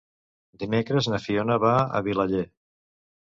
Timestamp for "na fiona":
1.11-1.59